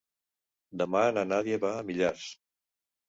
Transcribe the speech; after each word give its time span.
Demà 0.83 1.03
na 1.17 1.25
Nàdia 1.33 1.61
va 1.67 1.75
a 1.75 1.85
Millars. 1.91 2.25